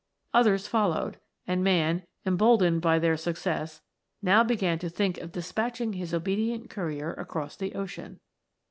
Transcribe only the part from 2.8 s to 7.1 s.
by their success, now began to think of despatching his obedient courier THE